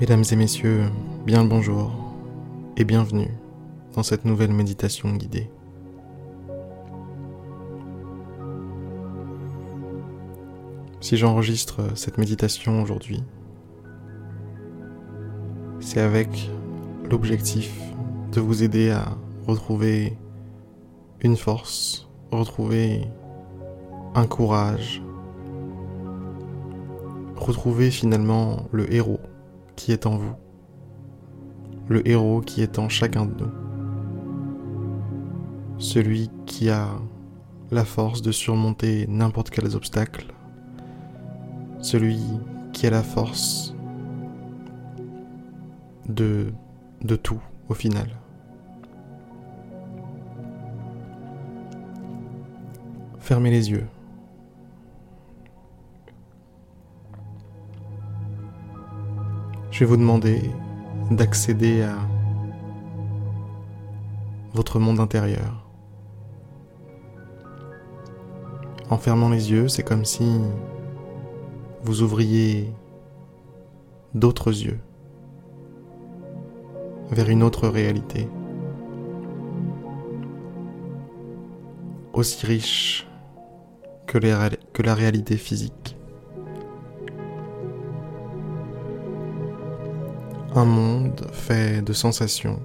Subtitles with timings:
[0.00, 0.84] Mesdames et messieurs,
[1.24, 1.92] bien le bonjour
[2.76, 3.30] et bienvenue
[3.94, 5.48] dans cette nouvelle méditation guidée.
[11.00, 13.22] Si j'enregistre cette méditation aujourd'hui,
[15.78, 16.50] c'est avec
[17.08, 17.72] l'objectif
[18.32, 19.16] de vous aider à
[19.46, 20.16] retrouver
[21.20, 23.06] une force, retrouver
[24.14, 25.02] un courage,
[27.36, 29.20] retrouver finalement le héros
[29.76, 30.34] qui est en vous,
[31.88, 33.50] le héros qui est en chacun de nous,
[35.78, 36.88] celui qui a
[37.70, 40.26] la force de surmonter n'importe quels obstacles,
[41.80, 42.20] celui
[42.72, 43.74] qui a la force
[46.08, 46.52] de,
[47.02, 48.08] de tout au final.
[53.18, 53.86] Fermez les yeux.
[59.82, 60.40] Vais vous demander
[61.10, 61.96] d'accéder à
[64.54, 65.66] votre monde intérieur.
[68.90, 70.38] En fermant les yeux, c'est comme si
[71.82, 72.72] vous ouvriez
[74.14, 74.78] d'autres yeux
[77.10, 78.28] vers une autre réalité,
[82.12, 83.08] aussi riche
[84.06, 85.96] que la réalité physique.
[90.54, 92.60] Un monde fait de sensations,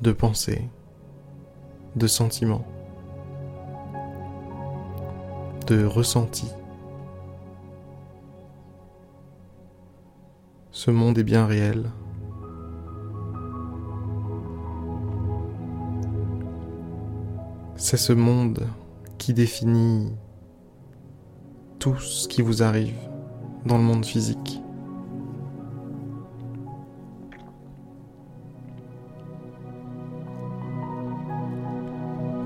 [0.00, 0.68] de pensées,
[1.96, 2.64] de sentiments,
[5.66, 6.52] de ressentis.
[10.70, 11.90] Ce monde est bien réel.
[17.74, 18.68] C'est ce monde
[19.18, 20.12] qui définit
[21.80, 22.94] tout ce qui vous arrive
[23.66, 24.62] dans le monde physique.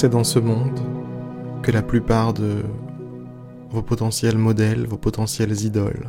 [0.00, 0.80] C'est dans ce monde
[1.62, 2.64] que la plupart de
[3.68, 6.08] vos potentiels modèles, vos potentiels idoles,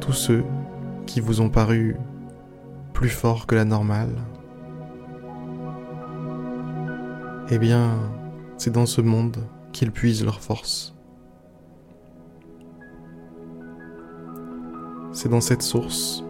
[0.00, 0.42] tous ceux
[1.04, 1.96] qui vous ont paru
[2.94, 4.16] plus forts que la normale,
[7.50, 7.90] eh bien,
[8.56, 9.36] c'est dans ce monde
[9.74, 10.96] qu'ils puisent leur force.
[15.12, 16.24] C'est dans cette source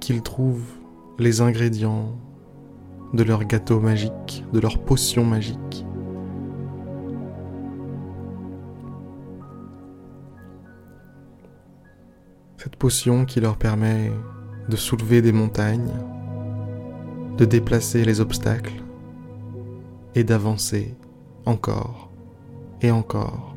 [0.00, 0.79] qu'ils trouvent
[1.20, 2.16] les ingrédients
[3.12, 5.84] de leur gâteau magique, de leur potion magique.
[12.56, 14.10] Cette potion qui leur permet
[14.70, 15.92] de soulever des montagnes,
[17.36, 18.82] de déplacer les obstacles
[20.14, 20.96] et d'avancer
[21.44, 22.10] encore
[22.80, 23.49] et encore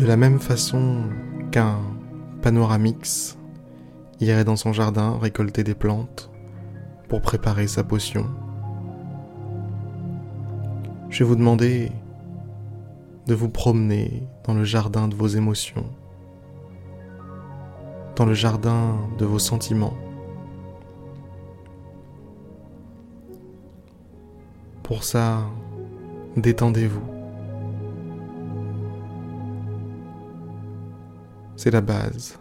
[0.00, 1.02] De la même façon
[1.50, 1.76] qu'un
[2.40, 3.36] panoramix
[4.18, 6.30] irait dans son jardin récolter des plantes
[7.10, 8.24] pour préparer sa potion,
[11.10, 11.92] je vais vous demander
[13.26, 15.84] de vous promener dans le jardin de vos émotions,
[18.16, 19.98] dans le jardin de vos sentiments.
[24.82, 25.42] Pour ça,
[26.38, 27.19] détendez-vous.
[31.62, 32.38] C'est la base.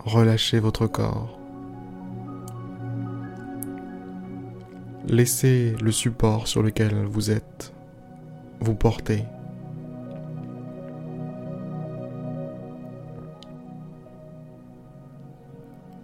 [0.00, 1.40] Relâchez votre corps.
[5.08, 7.72] Laissez le support sur lequel vous êtes
[8.60, 9.24] vous porter.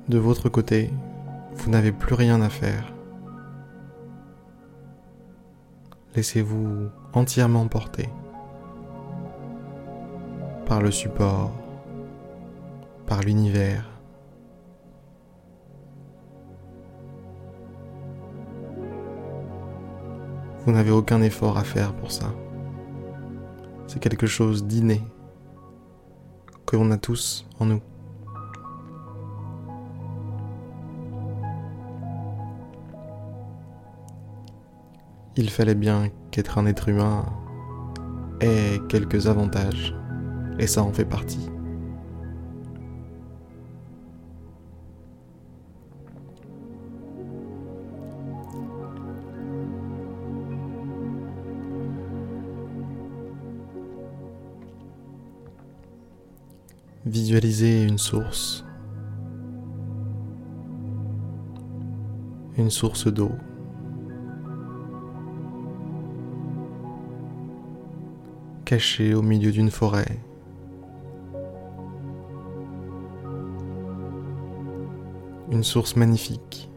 [0.09, 0.91] De votre côté,
[1.56, 2.95] vous n'avez plus rien à faire.
[6.15, 8.09] Laissez-vous entièrement porter
[10.67, 11.53] par le support,
[13.07, 13.89] par l'univers.
[20.65, 22.35] Vous n'avez aucun effort à faire pour ça.
[23.87, 25.01] C'est quelque chose d'inné
[26.67, 27.81] que l'on a tous en nous.
[35.37, 37.25] Il fallait bien qu'être un être humain
[38.41, 39.95] ait quelques avantages
[40.58, 41.49] et ça en fait partie.
[57.05, 58.67] Visualisez une source
[62.58, 63.32] une source d'eau.
[68.64, 70.19] cachée au milieu d'une forêt.
[75.62, 76.70] Source magnifique.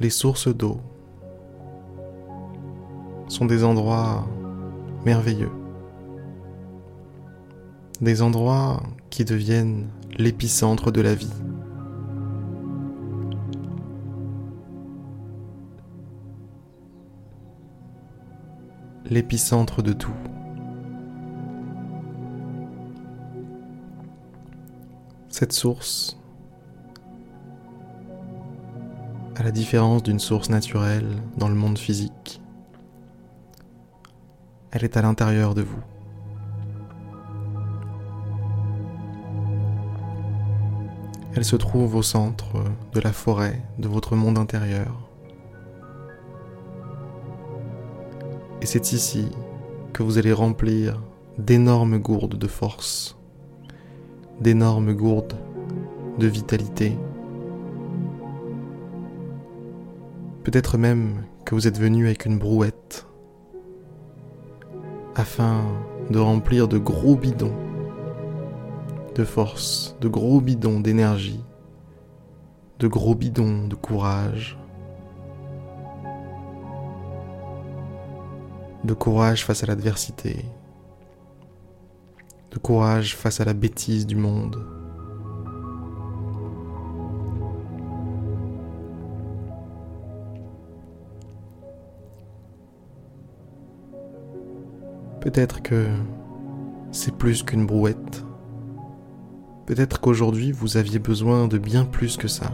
[0.00, 0.80] Les sources d'eau
[3.28, 4.28] sont des endroits
[5.04, 5.50] merveilleux.
[8.00, 11.32] Des endroits qui deviennent l'épicentre de la vie.
[19.10, 20.12] L'épicentre de tout.
[25.30, 26.18] Cette source,
[29.36, 31.08] à la différence d'une source naturelle
[31.38, 32.42] dans le monde physique,
[34.72, 35.82] elle est à l'intérieur de vous.
[41.34, 42.62] Elle se trouve au centre
[42.92, 45.07] de la forêt de votre monde intérieur.
[48.60, 49.28] Et c'est ici
[49.92, 51.00] que vous allez remplir
[51.38, 53.16] d'énormes gourdes de force,
[54.40, 55.36] d'énormes gourdes
[56.18, 56.98] de vitalité.
[60.42, 63.06] Peut-être même que vous êtes venu avec une brouette
[65.14, 65.62] afin
[66.10, 67.54] de remplir de gros bidons
[69.14, 71.42] de force, de gros bidons d'énergie,
[72.78, 74.56] de gros bidons de courage,
[78.84, 80.44] de courage face à l'adversité,
[82.50, 84.64] de courage face à la bêtise du monde.
[95.20, 95.86] Peut-être que
[96.92, 98.24] c'est plus qu'une brouette.
[99.66, 102.52] Peut-être qu'aujourd'hui vous aviez besoin de bien plus que ça.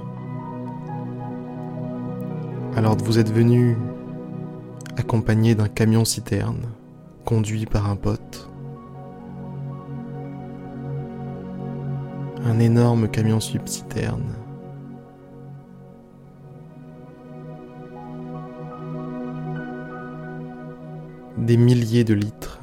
[2.75, 3.77] Alors vous êtes venu
[4.97, 6.69] accompagné d'un camion citerne
[7.25, 8.51] conduit par un pote.
[12.45, 14.35] Un énorme camion subciterne.
[21.39, 22.61] Des milliers de litres.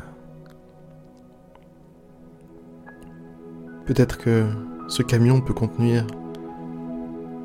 [3.85, 4.45] Peut-être que
[4.87, 6.05] ce camion peut contenir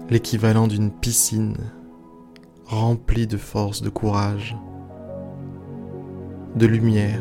[0.08, 1.56] l'équivalent d'une piscine
[2.66, 4.56] remplie de force, de courage,
[6.56, 7.20] de lumière.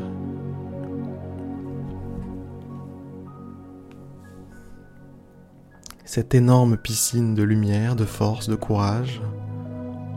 [6.06, 9.22] Cette énorme piscine de lumière, de force, de courage,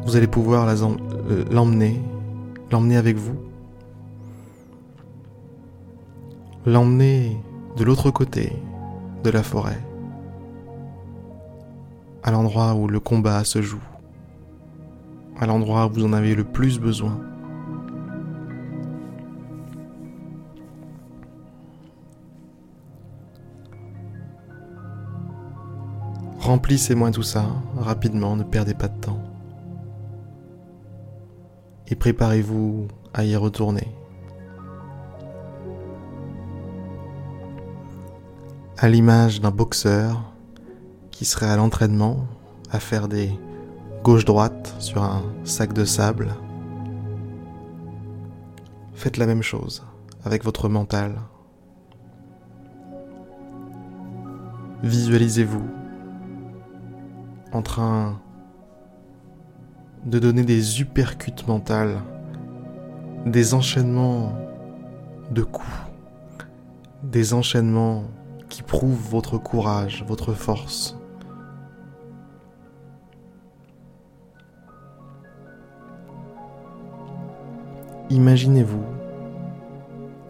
[0.06, 2.00] vous allez pouvoir euh, l'emmener,
[2.70, 3.37] l'emmener avec vous,
[6.65, 7.37] l'emmener
[7.76, 8.53] de l'autre côté
[9.25, 9.82] de la forêt,
[12.23, 13.82] à l'endroit où le combat se joue,
[15.41, 17.19] à l'endroit où vous en avez le plus besoin.
[26.48, 27.44] Remplissez-moi tout ça
[27.76, 29.22] rapidement, ne perdez pas de temps.
[31.88, 33.94] Et préparez-vous à y retourner.
[38.78, 40.32] À l'image d'un boxeur
[41.10, 42.26] qui serait à l'entraînement
[42.70, 43.31] à faire des
[44.02, 46.34] gauche-droite sur un sac de sable,
[48.94, 49.84] faites la même chose
[50.24, 51.20] avec votre mental.
[54.82, 55.78] Visualisez-vous
[57.52, 58.20] en train
[60.05, 62.00] de donner des uppercuts mentales,
[63.26, 64.32] des enchaînements
[65.31, 65.67] de coups,
[67.02, 68.05] des enchaînements
[68.48, 70.96] qui prouvent votre courage, votre force.
[78.10, 78.84] Imaginez-vous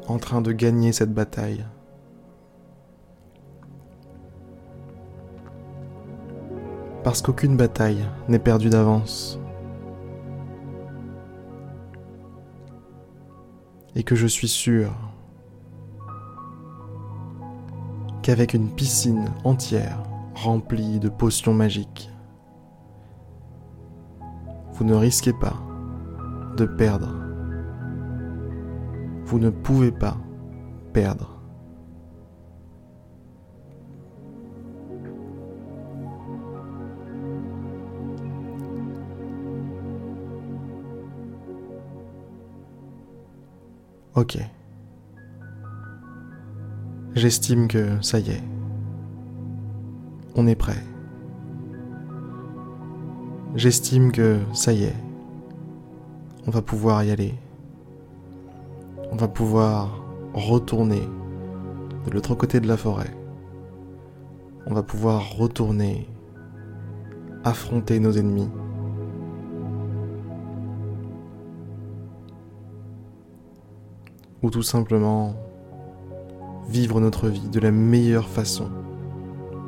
[0.09, 1.65] en train de gagner cette bataille.
[7.05, 9.41] Parce qu'aucune bataille n'est perdue d'avance.
[13.95, 14.93] Et que je suis sûr
[18.23, 20.03] qu'avec une piscine entière
[20.35, 22.11] remplie de potions magiques,
[24.73, 25.57] vous ne risquez pas
[26.57, 27.15] de perdre.
[29.25, 30.17] Vous ne pouvez pas
[30.93, 31.38] perdre.
[44.19, 44.37] Ok.
[47.15, 48.43] J'estime que ça y est.
[50.35, 50.83] On est prêt.
[53.55, 54.97] J'estime que ça y est.
[56.49, 57.33] On va pouvoir y aller.
[59.13, 60.03] On va pouvoir
[60.35, 61.09] retourner
[62.05, 63.15] de l'autre côté de la forêt.
[64.67, 66.09] On va pouvoir retourner
[67.45, 68.51] affronter nos ennemis.
[74.43, 75.35] Ou tout simplement
[76.69, 78.69] vivre notre vie de la meilleure façon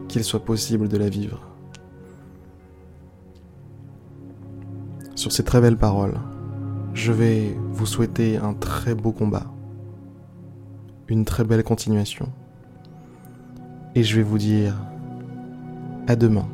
[0.09, 1.47] qu'il soit possible de la vivre.
[5.15, 6.19] Sur ces très belles paroles,
[6.95, 9.47] je vais vous souhaiter un très beau combat,
[11.09, 12.29] une très belle continuation,
[13.95, 14.77] et je vais vous dire
[16.07, 16.49] à demain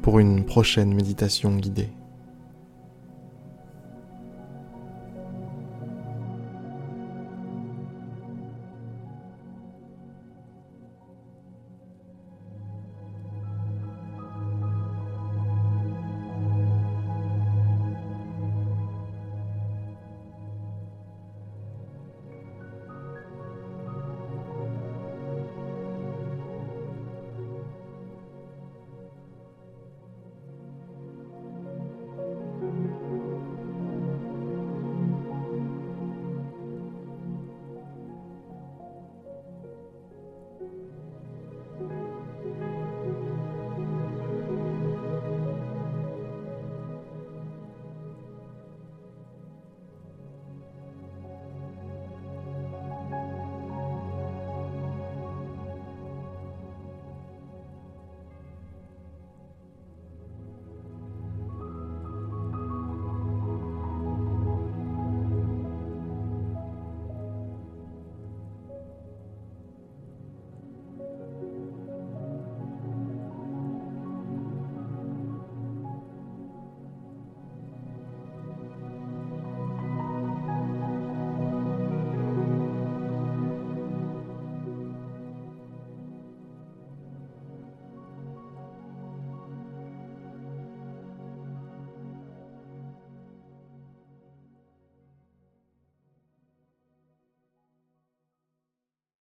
[0.00, 1.90] pour une prochaine méditation guidée.